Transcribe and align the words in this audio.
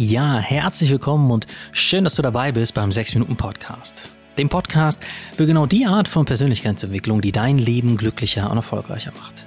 Ja, 0.00 0.38
herzlich 0.38 0.90
willkommen 0.90 1.28
und 1.32 1.48
schön, 1.72 2.04
dass 2.04 2.14
du 2.14 2.22
dabei 2.22 2.52
bist 2.52 2.72
beim 2.72 2.92
6 2.92 3.14
Minuten 3.14 3.34
Podcast. 3.34 4.04
Dem 4.38 4.48
Podcast 4.48 5.00
für 5.34 5.44
genau 5.44 5.66
die 5.66 5.86
Art 5.86 6.06
von 6.06 6.24
Persönlichkeitsentwicklung, 6.24 7.20
die 7.20 7.32
dein 7.32 7.58
Leben 7.58 7.96
glücklicher 7.96 8.48
und 8.48 8.58
erfolgreicher 8.58 9.10
macht. 9.20 9.44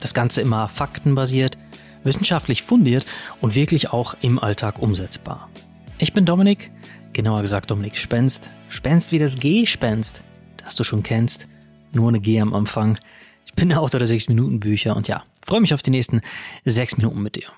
Das 0.00 0.14
Ganze 0.14 0.40
immer 0.40 0.70
faktenbasiert, 0.70 1.58
wissenschaftlich 2.02 2.62
fundiert 2.62 3.04
und 3.42 3.54
wirklich 3.54 3.90
auch 3.90 4.14
im 4.22 4.38
Alltag 4.38 4.78
umsetzbar. 4.78 5.50
Ich 5.98 6.14
bin 6.14 6.24
Dominik, 6.24 6.70
genauer 7.12 7.42
gesagt 7.42 7.70
Dominik 7.70 7.98
Spenst. 7.98 8.48
Spenst 8.70 9.12
wie 9.12 9.18
das 9.18 9.36
G-Spenst, 9.36 10.24
das 10.64 10.76
du 10.76 10.82
schon 10.82 11.02
kennst, 11.02 11.46
nur 11.92 12.08
eine 12.08 12.20
G 12.20 12.40
am 12.40 12.54
Anfang. 12.54 12.98
Ich 13.44 13.52
bin 13.52 13.68
der 13.68 13.82
Autor 13.82 13.98
der 13.98 14.06
6 14.08 14.28
Minuten 14.28 14.60
Bücher 14.60 14.96
und 14.96 15.08
ja, 15.08 15.24
freue 15.42 15.60
mich 15.60 15.74
auf 15.74 15.82
die 15.82 15.90
nächsten 15.90 16.22
6 16.64 16.96
Minuten 16.96 17.22
mit 17.22 17.36
dir. 17.36 17.48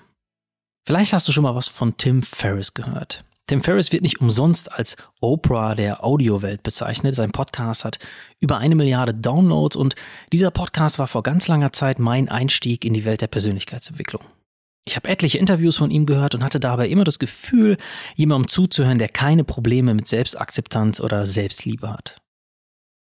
Vielleicht 0.85 1.13
hast 1.13 1.27
du 1.27 1.31
schon 1.31 1.43
mal 1.43 1.55
was 1.55 1.67
von 1.69 1.95
Tim 1.95 2.21
Ferriss 2.23 2.73
gehört. 2.73 3.23
Tim 3.47 3.63
Ferriss 3.63 3.93
wird 3.93 4.03
nicht 4.03 4.19
umsonst 4.19 4.71
als 4.71 4.97
Oprah 5.21 5.75
der 5.75 6.03
Audiowelt 6.03 6.61
bezeichnet. 6.63 7.15
Sein 7.15 7.31
Podcast 7.31 7.85
hat 7.85 7.99
über 8.41 8.57
eine 8.57 8.75
Milliarde 8.75 9.13
Downloads 9.13 9.77
und 9.77 9.95
dieser 10.33 10.51
Podcast 10.51 10.99
war 10.99 11.07
vor 11.07 11.23
ganz 11.23 11.47
langer 11.47 11.71
Zeit 11.71 11.99
mein 11.99 12.27
Einstieg 12.27 12.83
in 12.83 12.93
die 12.93 13.05
Welt 13.05 13.21
der 13.21 13.27
Persönlichkeitsentwicklung. 13.27 14.23
Ich 14.85 14.97
habe 14.97 15.07
etliche 15.07 15.37
Interviews 15.37 15.77
von 15.77 15.89
ihm 15.89 16.05
gehört 16.05 16.35
und 16.35 16.43
hatte 16.43 16.59
dabei 16.59 16.89
immer 16.89 17.05
das 17.05 17.19
Gefühl, 17.19 17.77
jemandem 18.15 18.49
zuzuhören, 18.49 18.99
der 18.99 19.07
keine 19.07 19.45
Probleme 19.45 19.93
mit 19.93 20.07
Selbstakzeptanz 20.07 20.99
oder 20.99 21.25
Selbstliebe 21.25 21.89
hat. 21.89 22.17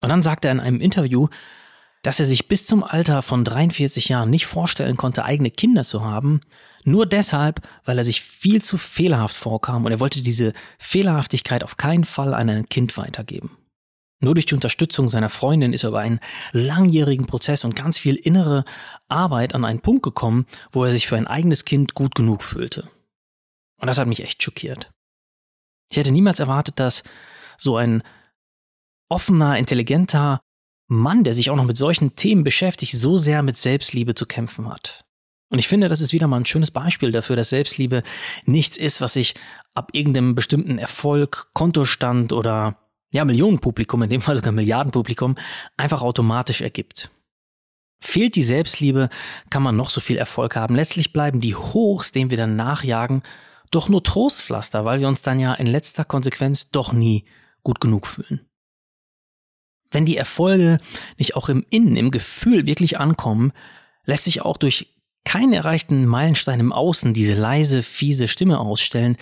Und 0.01 0.09
dann 0.09 0.23
sagte 0.23 0.49
er 0.49 0.53
in 0.53 0.61
einem 0.61 0.81
Interview, 0.81 1.29
dass 2.03 2.19
er 2.19 2.27
sich 2.27 2.49
bis 2.49 2.67
zum 2.67 2.83
Alter 2.83 3.23
von 3.23 3.45
43 3.45 4.09
Jahren 4.09 4.31
nicht 4.31 4.47
vorstellen 4.47 4.97
konnte, 4.97 5.25
eigene 5.25 5.51
Kinder 5.53 5.85
zu 5.85 6.05
haben, 6.05 6.41
nur 6.85 7.07
deshalb, 7.07 7.61
weil 7.85 7.99
er 7.99 8.05
sich 8.05 8.23
viel 8.23 8.63
zu 8.63 8.79
fehlerhaft 8.79 9.37
vorkam 9.37 9.85
und 9.85 9.93
er 9.93 10.01
wollte 10.01 10.23
diese 10.23 10.53
Fehlerhaftigkeit 10.79 11.65
auf 11.65 11.77
keinen 11.77 12.05
Fall 12.05 12.35
an 12.35 12.49
ein 12.49 12.69
Kind 12.69 12.97
weitergeben. 12.97 13.57
Nur 14.21 14.35
durch 14.35 14.47
die 14.47 14.55
Unterstützung 14.55 15.09
seiner 15.09 15.29
Freundin 15.29 15.73
ist 15.73 15.85
er 15.85 15.91
über 15.91 16.01
einen 16.01 16.19
langjährigen 16.53 17.27
Prozess 17.27 17.65
und 17.65 17.77
ganz 17.77 17.99
viel 17.99 18.17
innere 18.17 18.65
Arbeit 19.09 19.55
an 19.55 19.65
einen 19.65 19.81
Punkt 19.81 20.03
gekommen, 20.03 20.47
wo 20.73 20.85
er 20.85 20.91
sich 20.91 21.07
für 21.07 21.17
ein 21.17 21.29
eigenes 21.29 21.65
Kind 21.65 21.95
gut 21.95 22.15
genug 22.17 22.43
fühlte. 22.43 22.89
Und 23.81 23.87
das 23.87 23.99
hat 23.99 24.09
mich 24.09 24.23
echt 24.23 24.43
schockiert. 24.43 24.91
Ich 25.91 25.97
hätte 25.97 26.11
niemals 26.11 26.41
erwartet, 26.41 26.81
dass 26.81 27.05
so 27.57 27.77
ein 27.77 28.03
offener, 29.09 29.57
intelligenter 29.57 30.41
Mann, 30.89 31.23
der 31.23 31.35
sich 31.35 31.51
auch 31.51 31.57
noch 31.57 31.65
mit 31.65 31.77
solchen 31.77 32.17
Themen 32.17 32.45
beschäftigt, 32.45 32.93
so 32.93 33.17
sehr 33.17 33.43
mit 33.43 33.57
Selbstliebe 33.57 34.15
zu 34.15 34.27
kämpfen 34.27 34.69
hat. 34.69 35.05
Und 35.51 35.59
ich 35.59 35.69
finde, 35.69 35.89
das 35.89 36.01
ist 36.01 36.13
wieder 36.13 36.27
mal 36.27 36.37
ein 36.37 36.47
schönes 36.47 36.71
Beispiel 36.71 37.11
dafür, 37.11 37.37
dass 37.37 37.51
Selbstliebe 37.51 38.03
nichts 38.45 38.77
ist, 38.77 39.01
was 39.01 39.15
sich 39.15 39.35
ab 39.75 39.91
irgendeinem 39.93 40.35
bestimmten 40.35 40.79
Erfolg, 40.79 41.49
Kontostand 41.55 42.33
oder 42.33 42.77
ja, 43.13 43.25
Millionenpublikum, 43.25 44.03
in 44.03 44.11
dem 44.11 44.21
Fall 44.21 44.37
sogar 44.37 44.53
Milliardenpublikum, 44.53 45.37
einfach 45.79 46.03
automatisch 46.03 46.61
ergibt. 46.61 47.11
Fehlt 48.01 48.37
die 48.37 48.45
Selbstliebe, 48.45 49.09
kann 49.51 49.63
man 49.63 49.77
noch 49.77 49.91
so 49.91 50.01
viel 50.01 50.19
Erfolg 50.19 50.55
haben. 50.55 50.77
Letztlich 50.77 51.13
bleiben 51.13 51.41
die 51.41 51.57
Hochs, 51.57 52.13
denen 52.13 52.31
wir 52.31 52.37
dann 52.37 52.55
nachjagen, 52.55 53.23
doch 53.71 53.89
nur 53.89 54.05
Trostpflaster, 54.05 54.85
weil 54.85 55.01
wir 55.01 55.09
uns 55.09 55.23
dann 55.23 55.39
ja 55.39 55.55
in 55.55 55.67
letzter 55.67 56.05
Konsequenz 56.05 56.71
doch 56.71 56.93
nie 56.93 57.25
gut 57.63 57.81
genug 57.81 58.07
fühlen. 58.07 58.41
Wenn 59.91 60.05
die 60.05 60.19
Erfolge 60.19 60.79
nicht 61.17 61.35
auch 61.35 61.49
im 61.49 61.65
Innen, 61.71 61.97
im 61.97 62.11
Gefühl 62.11 62.67
wirklich 62.67 63.01
ankommen, 63.01 63.53
lässt 64.05 64.25
sich 64.25 64.43
auch 64.43 64.59
durch 64.59 64.98
keinen 65.25 65.53
erreichten 65.53 66.07
Meilenstein 66.07 66.61
im 66.61 66.73
Außen 66.73 67.15
diese 67.15 67.35
leise, 67.35 67.83
fiese 67.83 68.29
Stimme 68.29 68.59
ausstellen, 68.59 69.17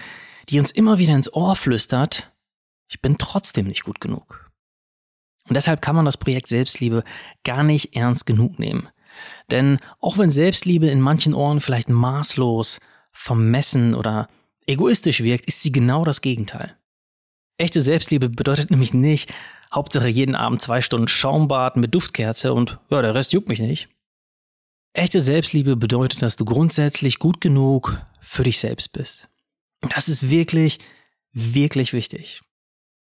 die 0.48 0.58
uns 0.58 0.70
immer 0.70 0.98
wieder 0.98 1.14
ins 1.14 1.32
Ohr 1.32 1.56
flüstert, 1.56 2.32
ich 2.88 3.00
bin 3.00 3.18
trotzdem 3.18 3.66
nicht 3.66 3.84
gut 3.84 4.00
genug. 4.00 4.50
Und 5.48 5.54
deshalb 5.54 5.82
kann 5.82 5.96
man 5.96 6.04
das 6.04 6.16
Projekt 6.16 6.48
Selbstliebe 6.48 7.04
gar 7.44 7.62
nicht 7.62 7.96
ernst 7.96 8.26
genug 8.26 8.58
nehmen. 8.58 8.88
Denn 9.50 9.78
auch 10.00 10.18
wenn 10.18 10.30
Selbstliebe 10.30 10.88
in 10.88 11.00
manchen 11.00 11.34
Ohren 11.34 11.60
vielleicht 11.60 11.88
maßlos, 11.88 12.80
vermessen 13.12 13.94
oder 13.94 14.28
egoistisch 14.66 15.22
wirkt, 15.22 15.46
ist 15.46 15.62
sie 15.62 15.72
genau 15.72 16.04
das 16.04 16.20
Gegenteil. 16.20 16.76
Echte 17.58 17.80
Selbstliebe 17.80 18.28
bedeutet 18.28 18.70
nämlich 18.70 18.92
nicht, 18.92 19.32
Hauptsache 19.72 20.08
jeden 20.08 20.34
Abend 20.34 20.60
zwei 20.60 20.80
Stunden 20.80 21.08
Schaumbad 21.08 21.76
mit 21.76 21.94
Duftkerze 21.94 22.52
und 22.52 22.78
ja, 22.90 23.02
der 23.02 23.14
Rest 23.14 23.32
juckt 23.32 23.48
mich 23.48 23.60
nicht. 23.60 23.88
Echte 24.96 25.20
Selbstliebe 25.20 25.76
bedeutet, 25.76 26.22
dass 26.22 26.36
du 26.36 26.46
grundsätzlich 26.46 27.18
gut 27.18 27.42
genug 27.42 28.00
für 28.22 28.44
dich 28.44 28.58
selbst 28.58 28.94
bist. 28.94 29.28
Das 29.94 30.08
ist 30.08 30.30
wirklich, 30.30 30.78
wirklich 31.32 31.92
wichtig. 31.92 32.40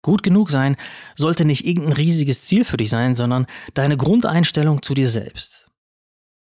Gut 0.00 0.22
genug 0.22 0.48
sein 0.50 0.76
sollte 1.16 1.44
nicht 1.44 1.66
irgendein 1.66 1.92
riesiges 1.92 2.44
Ziel 2.44 2.65
für 2.65 2.78
dich 2.78 2.88
sein, 2.88 3.15
sondern 3.15 3.47
deine 3.75 3.98
Grundeinstellung 3.98 4.81
zu 4.81 4.94
dir 4.94 5.09
selbst. 5.09 5.69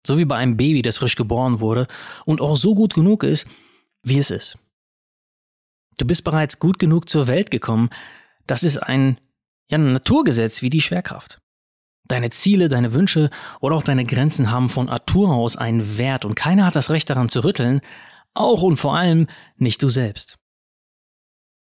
So 0.05 0.19
wie 0.19 0.25
bei 0.25 0.35
einem 0.37 0.57
Baby, 0.57 0.83
das 0.83 0.99
frisch 0.99 1.15
geboren 1.15 1.59
wurde 1.59 1.87
und 2.25 2.39
auch 2.39 2.55
so 2.55 2.75
gut 2.75 2.93
genug 2.93 3.23
ist, 3.23 3.47
wie 4.03 4.19
es 4.19 4.29
ist. 4.29 4.59
Du 5.97 6.05
bist 6.05 6.23
bereits 6.23 6.59
gut 6.59 6.77
genug 6.77 7.09
zur 7.09 7.25
Welt 7.25 7.49
gekommen. 7.49 7.89
Das 8.45 8.61
ist 8.61 8.77
ein, 8.77 9.17
ja, 9.71 9.79
ein 9.79 9.93
Naturgesetz 9.93 10.61
wie 10.61 10.69
die 10.69 10.81
Schwerkraft. 10.81 11.41
Deine 12.07 12.29
Ziele, 12.29 12.69
deine 12.69 12.93
Wünsche 12.93 13.29
oder 13.61 13.75
auch 13.75 13.83
deine 13.83 14.05
Grenzen 14.05 14.51
haben 14.51 14.69
von 14.69 14.87
Natur 14.87 15.33
aus 15.33 15.55
einen 15.55 15.97
Wert 15.97 16.23
und 16.25 16.35
keiner 16.35 16.65
hat 16.65 16.75
das 16.75 16.89
Recht 16.89 17.09
daran 17.09 17.29
zu 17.29 17.43
rütteln, 17.43 17.81
auch 18.33 18.61
und 18.61 18.77
vor 18.77 18.95
allem 18.95 19.27
nicht 19.57 19.81
du 19.81 19.89
selbst. 19.89 20.37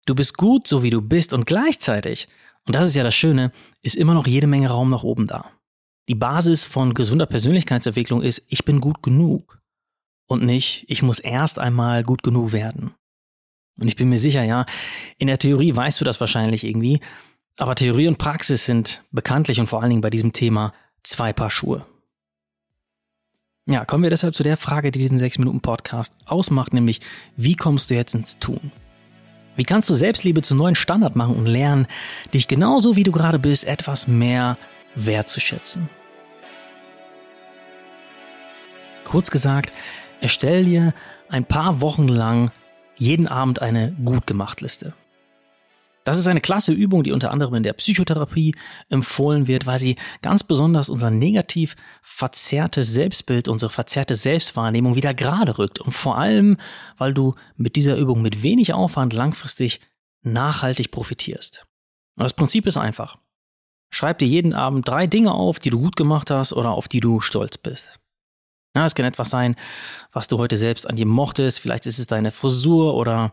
Du 0.07 0.15
bist 0.15 0.37
gut, 0.37 0.67
so 0.67 0.83
wie 0.83 0.91
du 0.91 1.01
bist 1.01 1.33
und 1.33 1.47
gleichzeitig, 1.47 2.29
und 2.67 2.75
das 2.75 2.87
ist 2.87 2.95
ja 2.95 3.03
das 3.03 3.15
Schöne, 3.15 3.53
ist 3.83 3.97
immer 3.97 4.13
noch 4.13 4.27
jede 4.27 4.47
Menge 4.47 4.69
Raum 4.69 4.91
nach 4.91 5.03
oben 5.03 5.27
da. 5.27 5.51
Die 6.09 6.15
Basis 6.15 6.67
von 6.67 6.93
gesunder 6.93 7.27
Persönlichkeitsentwicklung 7.27 8.21
ist, 8.21 8.43
ich 8.49 8.67
bin 8.67 8.81
gut 8.81 9.03
genug 9.03 9.63
und 10.27 10.45
nicht, 10.45 10.85
ich 10.89 11.03
muss 11.03 11.19
erst 11.19 11.59
einmal 11.59 12.05
gut 12.05 12.23
genug 12.23 12.53
werden. 12.53 12.95
Und 13.81 13.89
ich 13.89 13.97
bin 13.97 14.09
mir 14.09 14.19
sicher, 14.19 14.43
ja, 14.43 14.67
in 15.19 15.27
der 15.27 15.39
Theorie 15.39 15.75
weißt 15.75 16.01
du 16.01 16.05
das 16.05 16.21
wahrscheinlich 16.21 16.65
irgendwie, 16.65 17.01
aber 17.57 17.75
Theorie 17.75 18.09
und 18.09 18.19
Praxis 18.19 18.65
sind 18.65 19.05
bekanntlich 19.13 19.61
und 19.61 19.67
vor 19.67 19.81
allen 19.81 19.91
Dingen 19.91 20.03
bei 20.03 20.11
diesem 20.11 20.33
Thema 20.33 20.73
zwei 21.03 21.33
Paar 21.33 21.51
Schuhe. 21.51 21.87
Ja, 23.67 23.85
kommen 23.85 24.03
wir 24.03 24.11
deshalb 24.11 24.35
zu 24.35 24.43
der 24.43 24.57
Frage, 24.57 24.91
die 24.91 24.99
diesen 24.99 25.19
6-Minuten-Podcast 25.19 26.15
ausmacht, 26.27 26.75
nämlich 26.75 27.01
wie 27.37 27.55
kommst 27.55 27.89
du 27.89 27.95
jetzt 27.95 28.15
ins 28.15 28.39
Tun? 28.39 28.73
Wie 29.57 29.63
kannst 29.63 29.89
du 29.89 29.95
Selbstliebe 29.95 30.43
zu 30.43 30.55
neuen 30.55 30.75
Standard 30.75 31.17
machen 31.17 31.37
und 31.37 31.47
lernen, 31.47 31.87
dich 32.35 32.49
genauso 32.49 32.97
wie 32.97 33.05
du 33.05 33.13
gerade 33.13 33.39
bist, 33.39 33.65
etwas 33.65 34.09
mehr 34.09 34.59
wertzuschätzen? 34.97 35.89
Kurz 39.05 39.31
gesagt, 39.31 39.73
erstell 40.21 40.65
dir 40.65 40.93
ein 41.29 41.45
paar 41.45 41.81
Wochen 41.81 42.09
lang 42.09 42.51
jeden 42.99 43.29
Abend 43.29 43.63
eine 43.63 43.93
gut 44.05 44.27
gemacht 44.27 44.61
Liste. 44.61 44.93
Das 46.05 46.19
ist 46.19 46.27
eine 46.27 46.43
klasse 46.43 46.73
Übung, 46.73 47.03
die 47.03 47.13
unter 47.13 47.31
anderem 47.31 47.55
in 47.55 47.63
der 47.63 47.73
Psychotherapie 47.73 48.55
empfohlen 48.91 49.47
wird, 49.47 49.67
weil 49.67 49.79
sie 49.79 49.97
ganz 50.21 50.45
besonders 50.45 50.91
unser 50.91 51.11
negativ 51.11 51.77
verzerrtes 52.03 52.93
Selbstbild, 52.93 53.49
unsere 53.49 53.71
verzerrte 53.71 54.15
Selbstwahrnehmung 54.15 54.97
wieder 54.97 55.15
gerade 55.15 55.59
rückt. 55.59 55.81
Und 55.81 55.93
vor 55.93 56.19
allem, 56.19 56.59
weil 56.99 57.15
du 57.15 57.35
mit 57.57 57.77
dieser 57.77 57.97
Übung 57.97 58.21
mit 58.21 58.43
wenig 58.43 58.75
Aufwand 58.75 59.15
langfristig 59.15 59.81
nachhaltig 60.23 60.91
profitierst. 60.91 61.67
Und 62.17 62.23
das 62.23 62.35
Prinzip 62.35 62.67
ist 62.67 62.77
einfach. 62.77 63.17
Schreib 63.91 64.19
dir 64.19 64.29
jeden 64.29 64.53
Abend 64.53 64.87
drei 64.87 65.07
Dinge 65.07 65.33
auf, 65.33 65.59
die 65.59 65.71
du 65.71 65.81
gut 65.81 65.97
gemacht 65.97 66.31
hast 66.31 66.53
oder 66.53 66.73
auf 66.73 66.89
die 66.89 67.01
du 67.01 67.21
stolz 67.21 67.57
bist. 67.57 67.99
Es 68.75 68.97
kann 68.97 69.07
etwas 69.07 69.31
sein, 69.31 69.55
was 70.13 70.27
du 70.27 70.39
heute 70.39 70.57
selbst 70.57 70.89
an 70.89 70.97
dir 70.97 71.07
mochtest. 71.07 71.61
Vielleicht 71.61 71.87
ist 71.87 72.01
es 72.01 72.09
deine 72.09 72.33
Frisur 72.33 72.95
oder 72.95 73.33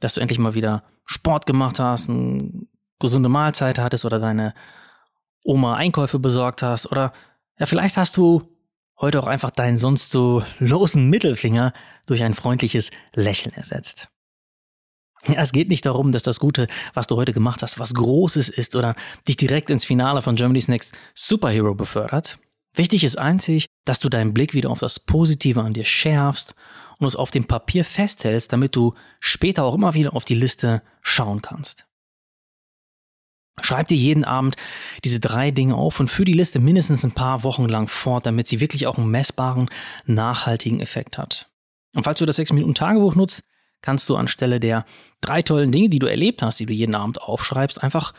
dass 0.00 0.14
du 0.14 0.20
endlich 0.20 0.38
mal 0.38 0.54
wieder 0.54 0.84
Sport 1.04 1.46
gemacht 1.46 1.78
hast, 1.80 2.08
eine 2.08 2.66
gesunde 2.98 3.28
Mahlzeit 3.28 3.78
hattest 3.78 4.04
oder 4.04 4.18
deine 4.18 4.54
Oma 5.44 5.76
Einkäufe 5.76 6.18
besorgt 6.18 6.62
hast 6.62 6.90
oder 6.90 7.12
ja, 7.58 7.66
vielleicht 7.66 7.96
hast 7.96 8.16
du 8.16 8.42
heute 9.00 9.20
auch 9.20 9.26
einfach 9.26 9.50
deinen 9.50 9.78
sonst 9.78 10.10
so 10.10 10.42
losen 10.58 11.08
Mittelfinger 11.08 11.72
durch 12.06 12.22
ein 12.22 12.34
freundliches 12.34 12.90
Lächeln 13.14 13.54
ersetzt. 13.54 14.08
Ja, 15.26 15.40
es 15.40 15.52
geht 15.52 15.68
nicht 15.68 15.84
darum, 15.84 16.12
dass 16.12 16.22
das 16.22 16.38
Gute, 16.38 16.68
was 16.94 17.06
du 17.06 17.16
heute 17.16 17.32
gemacht 17.32 17.62
hast, 17.62 17.78
was 17.78 17.94
Großes 17.94 18.48
ist 18.48 18.76
oder 18.76 18.94
dich 19.26 19.36
direkt 19.36 19.70
ins 19.70 19.84
Finale 19.84 20.22
von 20.22 20.36
Germany's 20.36 20.68
Next 20.68 20.96
Superhero 21.14 21.74
befördert. 21.74 22.38
Wichtig 22.74 23.02
ist 23.02 23.18
einzig, 23.18 23.66
dass 23.84 23.98
du 23.98 24.08
deinen 24.08 24.34
Blick 24.34 24.54
wieder 24.54 24.70
auf 24.70 24.78
das 24.78 25.00
Positive 25.00 25.60
an 25.60 25.74
dir 25.74 25.84
schärfst 25.84 26.54
und 26.98 27.06
es 27.06 27.16
auf 27.16 27.30
dem 27.30 27.44
Papier 27.44 27.84
festhältst, 27.84 28.52
damit 28.52 28.76
du 28.76 28.94
später 29.20 29.64
auch 29.64 29.74
immer 29.74 29.94
wieder 29.94 30.14
auf 30.14 30.24
die 30.24 30.34
Liste 30.34 30.82
schauen 31.02 31.42
kannst. 31.42 31.86
Schreib 33.60 33.88
dir 33.88 33.96
jeden 33.96 34.24
Abend 34.24 34.56
diese 35.04 35.20
drei 35.20 35.50
Dinge 35.50 35.74
auf 35.74 35.98
und 35.98 36.08
führ 36.08 36.24
die 36.24 36.32
Liste 36.32 36.60
mindestens 36.60 37.04
ein 37.04 37.12
paar 37.12 37.42
Wochen 37.42 37.66
lang 37.68 37.88
fort, 37.88 38.26
damit 38.26 38.46
sie 38.46 38.60
wirklich 38.60 38.86
auch 38.86 38.98
einen 38.98 39.10
messbaren, 39.10 39.68
nachhaltigen 40.06 40.80
Effekt 40.80 41.18
hat. 41.18 41.50
Und 41.94 42.04
falls 42.04 42.18
du 42.18 42.26
das 42.26 42.38
6-Minuten-Tagebuch 42.38 43.14
nutzt, 43.14 43.42
kannst 43.82 44.08
du 44.08 44.16
anstelle 44.16 44.60
der 44.60 44.84
drei 45.20 45.42
tollen 45.42 45.72
Dinge, 45.72 45.88
die 45.88 45.98
du 45.98 46.06
erlebt 46.06 46.42
hast, 46.42 46.60
die 46.60 46.66
du 46.66 46.72
jeden 46.72 46.94
Abend 46.94 47.20
aufschreibst, 47.20 47.82
einfach, 47.82 48.12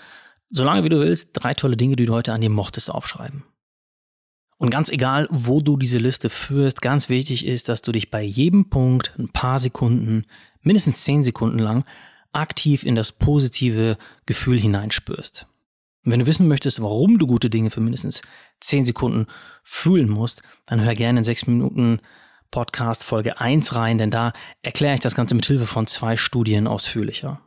solange 0.49 0.83
wie 0.83 0.89
du 0.89 0.99
willst, 0.99 1.29
drei 1.33 1.53
tolle 1.53 1.77
Dinge, 1.77 1.95
die 1.95 2.05
du 2.05 2.13
heute 2.13 2.33
an 2.33 2.41
dir 2.41 2.49
mochtest, 2.49 2.89
aufschreiben. 2.89 3.43
Und 4.59 4.71
ganz 4.71 4.89
egal, 4.89 5.25
wo 5.31 5.61
du 5.61 5.77
diese 5.77 5.99
Liste 5.99 6.29
führst, 6.29 6.81
ganz 6.81 7.07
wichtig 7.07 7.45
ist, 7.45 7.69
dass 7.69 7.81
du 7.81 7.93
dich 7.93 8.11
bei 8.11 8.21
jedem 8.21 8.69
Punkt 8.69 9.13
ein 9.17 9.29
paar 9.29 9.57
Sekunden, 9.57 10.25
mindestens 10.61 11.01
zehn 11.01 11.23
Sekunden 11.23 11.59
lang, 11.59 11.85
aktiv 12.33 12.83
in 12.83 12.93
das 12.93 13.13
positive 13.13 13.97
Gefühl 14.25 14.59
hineinspürst. 14.59 15.47
Und 16.03 16.11
wenn 16.11 16.19
du 16.19 16.25
wissen 16.25 16.49
möchtest, 16.49 16.81
warum 16.81 17.17
du 17.17 17.25
gute 17.25 17.49
Dinge 17.49 17.69
für 17.69 17.79
mindestens 17.79 18.21
zehn 18.59 18.83
Sekunden 18.83 19.27
fühlen 19.63 20.09
musst, 20.09 20.43
dann 20.65 20.83
hör 20.83 20.93
gerne 20.93 21.19
in 21.19 21.23
sechs 21.23 21.47
Minuten 21.47 22.01
Podcast 22.51 23.05
Folge 23.05 23.39
1 23.39 23.75
rein, 23.75 23.97
denn 23.97 24.11
da 24.11 24.33
erkläre 24.61 24.95
ich 24.95 24.99
das 24.99 25.15
Ganze 25.15 25.35
mit 25.35 25.45
Hilfe 25.45 25.67
von 25.67 25.87
zwei 25.87 26.17
Studien 26.17 26.67
ausführlicher. 26.67 27.39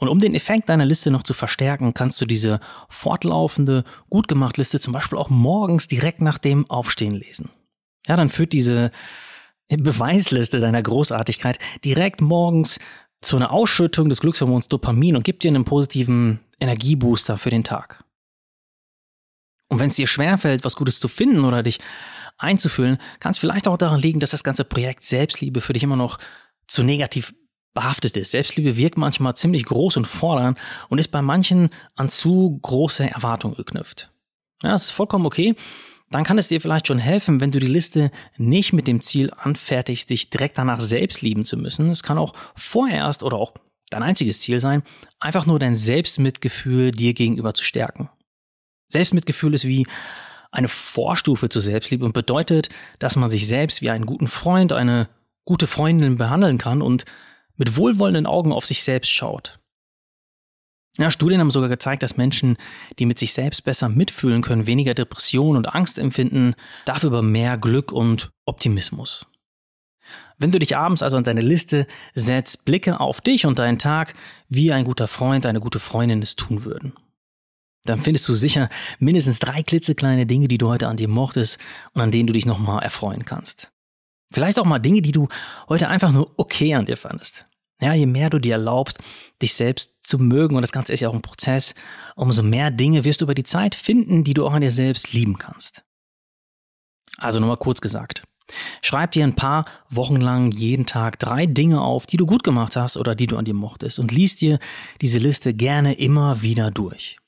Und 0.00 0.08
um 0.08 0.18
den 0.18 0.34
Effekt 0.34 0.70
deiner 0.70 0.86
Liste 0.86 1.10
noch 1.10 1.22
zu 1.22 1.34
verstärken, 1.34 1.92
kannst 1.92 2.20
du 2.22 2.26
diese 2.26 2.58
fortlaufende, 2.88 3.84
gut 4.08 4.28
gemacht 4.28 4.56
Liste 4.56 4.80
zum 4.80 4.94
Beispiel 4.94 5.18
auch 5.18 5.28
morgens 5.28 5.88
direkt 5.88 6.22
nach 6.22 6.38
dem 6.38 6.68
Aufstehen 6.70 7.14
lesen. 7.14 7.50
Ja, 8.06 8.16
dann 8.16 8.30
führt 8.30 8.54
diese 8.54 8.90
Beweisliste 9.68 10.58
deiner 10.58 10.82
Großartigkeit 10.82 11.58
direkt 11.84 12.22
morgens 12.22 12.78
zu 13.20 13.36
einer 13.36 13.52
Ausschüttung 13.52 14.08
des 14.08 14.20
Glückshormons 14.20 14.68
Dopamin 14.68 15.16
und 15.16 15.22
gibt 15.22 15.44
dir 15.44 15.48
einen 15.48 15.66
positiven 15.66 16.40
Energiebooster 16.58 17.36
für 17.36 17.50
den 17.50 17.62
Tag. 17.62 18.02
Und 19.68 19.80
wenn 19.80 19.88
es 19.88 19.96
dir 19.96 20.06
schwerfällt, 20.06 20.64
was 20.64 20.76
Gutes 20.76 20.98
zu 20.98 21.08
finden 21.08 21.44
oder 21.44 21.62
dich 21.62 21.78
einzufühlen, 22.38 22.96
kann 23.20 23.32
es 23.32 23.38
vielleicht 23.38 23.68
auch 23.68 23.76
daran 23.76 24.00
liegen, 24.00 24.18
dass 24.18 24.30
das 24.30 24.44
ganze 24.44 24.64
Projekt 24.64 25.04
Selbstliebe 25.04 25.60
für 25.60 25.74
dich 25.74 25.82
immer 25.82 25.96
noch 25.96 26.18
zu 26.66 26.82
negativ 26.82 27.34
behaftet 27.74 28.16
ist. 28.16 28.32
Selbstliebe 28.32 28.76
wirkt 28.76 28.98
manchmal 28.98 29.36
ziemlich 29.36 29.64
groß 29.64 29.96
und 29.96 30.06
fordernd 30.06 30.58
und 30.88 30.98
ist 30.98 31.08
bei 31.08 31.22
manchen 31.22 31.70
an 31.94 32.08
zu 32.08 32.58
große 32.62 33.10
Erwartungen 33.10 33.56
geknüpft. 33.56 34.10
Ja, 34.62 34.70
das 34.70 34.84
ist 34.84 34.90
vollkommen 34.90 35.26
okay. 35.26 35.54
Dann 36.10 36.24
kann 36.24 36.38
es 36.38 36.48
dir 36.48 36.60
vielleicht 36.60 36.88
schon 36.88 36.98
helfen, 36.98 37.40
wenn 37.40 37.52
du 37.52 37.60
die 37.60 37.66
Liste 37.66 38.10
nicht 38.36 38.72
mit 38.72 38.88
dem 38.88 39.00
Ziel 39.00 39.30
anfertigst, 39.36 40.10
dich 40.10 40.28
direkt 40.28 40.58
danach 40.58 40.80
selbst 40.80 41.22
lieben 41.22 41.44
zu 41.44 41.56
müssen. 41.56 41.88
Es 41.90 42.02
kann 42.02 42.18
auch 42.18 42.32
vorerst 42.56 43.22
oder 43.22 43.36
auch 43.36 43.54
dein 43.90 44.02
einziges 44.02 44.40
Ziel 44.40 44.58
sein, 44.58 44.82
einfach 45.20 45.46
nur 45.46 45.60
dein 45.60 45.76
Selbstmitgefühl 45.76 46.90
dir 46.90 47.14
gegenüber 47.14 47.54
zu 47.54 47.62
stärken. 47.62 48.10
Selbstmitgefühl 48.88 49.54
ist 49.54 49.66
wie 49.66 49.86
eine 50.50 50.68
Vorstufe 50.68 51.48
zur 51.48 51.62
Selbstliebe 51.62 52.04
und 52.04 52.12
bedeutet, 52.12 52.70
dass 52.98 53.14
man 53.14 53.30
sich 53.30 53.46
selbst 53.46 53.82
wie 53.82 53.90
einen 53.90 54.06
guten 54.06 54.26
Freund, 54.26 54.72
eine 54.72 55.08
gute 55.44 55.68
Freundin 55.68 56.16
behandeln 56.16 56.58
kann 56.58 56.82
und 56.82 57.04
mit 57.60 57.76
wohlwollenden 57.76 58.26
Augen 58.26 58.52
auf 58.52 58.64
sich 58.64 58.82
selbst 58.82 59.10
schaut. 59.10 59.60
Ja, 60.96 61.10
Studien 61.10 61.40
haben 61.40 61.50
sogar 61.50 61.68
gezeigt, 61.68 62.02
dass 62.02 62.16
Menschen, 62.16 62.56
die 62.98 63.04
mit 63.04 63.18
sich 63.18 63.34
selbst 63.34 63.64
besser 63.64 63.90
mitfühlen 63.90 64.40
können, 64.40 64.66
weniger 64.66 64.94
Depression 64.94 65.56
und 65.56 65.66
Angst 65.74 65.98
empfinden, 65.98 66.54
dafür 66.86 67.10
aber 67.10 67.22
mehr 67.22 67.58
Glück 67.58 67.92
und 67.92 68.32
Optimismus. 68.46 69.26
Wenn 70.38 70.50
du 70.50 70.58
dich 70.58 70.74
abends 70.74 71.02
also 71.02 71.18
an 71.18 71.24
deine 71.24 71.42
Liste 71.42 71.86
setzt, 72.14 72.64
blicke 72.64 72.98
auf 72.98 73.20
dich 73.20 73.44
und 73.44 73.58
deinen 73.58 73.78
Tag, 73.78 74.14
wie 74.48 74.72
ein 74.72 74.86
guter 74.86 75.06
Freund, 75.06 75.44
eine 75.44 75.60
gute 75.60 75.80
Freundin 75.80 76.22
es 76.22 76.36
tun 76.36 76.64
würden. 76.64 76.94
Dann 77.84 78.00
findest 78.00 78.26
du 78.26 78.32
sicher 78.32 78.70
mindestens 78.98 79.38
drei 79.38 79.62
klitzekleine 79.62 80.24
Dinge, 80.24 80.48
die 80.48 80.58
du 80.58 80.68
heute 80.68 80.88
an 80.88 80.96
dir 80.96 81.08
mochtest 81.08 81.58
und 81.92 82.00
an 82.00 82.10
denen 82.10 82.26
du 82.26 82.32
dich 82.32 82.46
nochmal 82.46 82.82
erfreuen 82.82 83.26
kannst. 83.26 83.70
Vielleicht 84.32 84.58
auch 84.58 84.64
mal 84.64 84.78
Dinge, 84.78 85.02
die 85.02 85.12
du 85.12 85.28
heute 85.68 85.88
einfach 85.88 86.12
nur 86.12 86.32
okay 86.36 86.74
an 86.74 86.86
dir 86.86 86.96
fandest. 86.96 87.46
Ja, 87.80 87.94
je 87.94 88.06
mehr 88.06 88.30
du 88.30 88.38
dir 88.38 88.54
erlaubst, 88.54 88.98
dich 89.40 89.54
selbst 89.54 89.94
zu 90.02 90.18
mögen, 90.18 90.56
und 90.56 90.62
das 90.62 90.72
Ganze 90.72 90.92
ist 90.92 91.00
ja 91.00 91.08
auch 91.08 91.14
ein 91.14 91.22
Prozess, 91.22 91.74
umso 92.14 92.42
mehr 92.42 92.70
Dinge 92.70 93.04
wirst 93.04 93.20
du 93.20 93.24
über 93.24 93.34
die 93.34 93.44
Zeit 93.44 93.74
finden, 93.74 94.22
die 94.24 94.34
du 94.34 94.46
auch 94.46 94.52
an 94.52 94.60
dir 94.60 94.70
selbst 94.70 95.12
lieben 95.12 95.38
kannst. 95.38 95.82
Also 97.16 97.40
nochmal 97.40 97.56
kurz 97.56 97.80
gesagt. 97.80 98.22
Schreib 98.82 99.12
dir 99.12 99.24
ein 99.24 99.36
paar 99.36 99.64
Wochen 99.88 100.16
lang 100.16 100.50
jeden 100.50 100.84
Tag 100.84 101.18
drei 101.18 101.46
Dinge 101.46 101.80
auf, 101.80 102.06
die 102.06 102.16
du 102.16 102.26
gut 102.26 102.42
gemacht 102.42 102.76
hast 102.76 102.96
oder 102.96 103.14
die 103.14 103.26
du 103.26 103.36
an 103.36 103.44
dir 103.44 103.54
mochtest 103.54 103.98
und 103.98 104.12
liest 104.12 104.40
dir 104.40 104.58
diese 105.00 105.18
Liste 105.18 105.54
gerne 105.54 105.94
immer 105.94 106.42
wieder 106.42 106.70
durch. 106.70 107.18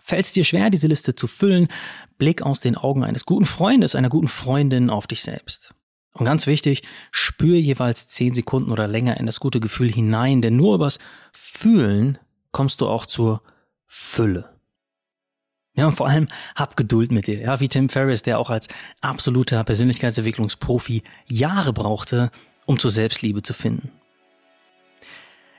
Fällt 0.00 0.24
es 0.24 0.32
dir 0.32 0.44
schwer, 0.44 0.70
diese 0.70 0.86
Liste 0.86 1.14
zu 1.14 1.26
füllen, 1.26 1.68
blick 2.16 2.42
aus 2.42 2.60
den 2.60 2.76
Augen 2.76 3.04
eines 3.04 3.26
guten 3.26 3.44
Freundes, 3.44 3.94
einer 3.94 4.08
guten 4.08 4.28
Freundin 4.28 4.90
auf 4.90 5.06
dich 5.06 5.22
selbst. 5.22 5.74
Und 6.18 6.24
ganz 6.24 6.46
wichtig, 6.46 6.82
spür 7.10 7.56
jeweils 7.56 8.08
zehn 8.08 8.34
Sekunden 8.34 8.72
oder 8.72 8.88
länger 8.88 9.18
in 9.18 9.26
das 9.26 9.40
gute 9.40 9.60
Gefühl 9.60 9.92
hinein, 9.92 10.42
denn 10.42 10.56
nur 10.56 10.74
übers 10.74 10.98
Fühlen 11.32 12.18
kommst 12.50 12.80
du 12.80 12.88
auch 12.88 13.06
zur 13.06 13.42
Fülle. 13.86 14.50
Ja, 15.74 15.86
und 15.86 15.92
vor 15.92 16.08
allem 16.08 16.26
hab 16.56 16.76
Geduld 16.76 17.12
mit 17.12 17.28
dir. 17.28 17.40
Ja, 17.40 17.60
wie 17.60 17.68
Tim 17.68 17.88
Ferriss, 17.88 18.22
der 18.22 18.40
auch 18.40 18.50
als 18.50 18.66
absoluter 19.00 19.62
Persönlichkeitsentwicklungsprofi 19.62 21.04
Jahre 21.28 21.72
brauchte, 21.72 22.32
um 22.66 22.80
zur 22.80 22.90
Selbstliebe 22.90 23.42
zu 23.42 23.54
finden. 23.54 23.92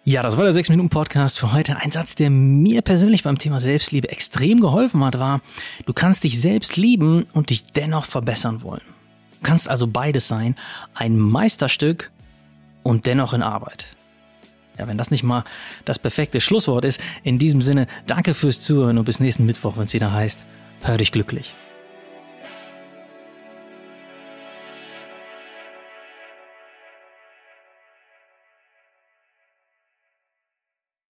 Ja, 0.03 0.21
das 0.21 0.35
war 0.35 0.43
der 0.43 0.53
6-Minuten-Podcast 0.53 1.39
für 1.39 1.53
heute. 1.53 1.77
Ein 1.77 1.91
Satz, 1.91 2.15
der 2.15 2.29
mir 2.29 2.81
persönlich 2.81 3.23
beim 3.23 3.37
Thema 3.37 3.61
Selbstliebe 3.61 4.09
extrem 4.09 4.59
geholfen 4.59 5.05
hat, 5.05 5.19
war, 5.19 5.41
du 5.85 5.93
kannst 5.93 6.25
dich 6.25 6.41
selbst 6.41 6.75
lieben 6.75 7.25
und 7.33 7.49
dich 7.49 7.63
dennoch 7.63 8.05
verbessern 8.05 8.61
wollen. 8.61 8.81
Kannst 9.43 9.69
also 9.69 9.87
beides 9.87 10.27
sein, 10.27 10.55
ein 10.93 11.17
Meisterstück 11.17 12.11
und 12.83 13.05
dennoch 13.05 13.33
in 13.33 13.41
Arbeit. 13.41 13.87
Ja, 14.77 14.87
wenn 14.87 14.97
das 14.97 15.11
nicht 15.11 15.23
mal 15.23 15.43
das 15.85 15.99
perfekte 15.99 16.39
Schlusswort 16.39 16.85
ist, 16.85 17.01
in 17.23 17.37
diesem 17.37 17.61
Sinne, 17.61 17.87
danke 18.07 18.33
fürs 18.33 18.61
Zuhören 18.61 18.97
und 18.97 19.05
bis 19.05 19.19
nächsten 19.19 19.45
Mittwoch, 19.45 19.77
wenn 19.77 19.83
es 19.83 19.93
wieder 19.93 20.13
heißt, 20.13 20.39
hör 20.83 20.97
dich 20.97 21.11
glücklich. 21.11 21.53